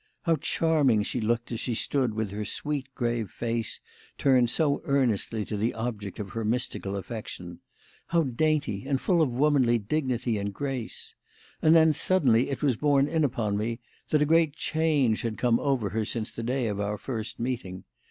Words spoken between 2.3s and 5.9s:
her sweet, grave face turned so earnestly to the